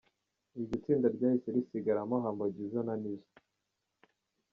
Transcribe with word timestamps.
Iryo 0.59 0.75
tsinda 0.83 1.07
ryahise 1.15 1.49
risigaramo 1.55 2.15
Humble 2.23 2.51
Jizzo 2.55 2.81
na 2.87 2.95
Nizo. 3.01 3.31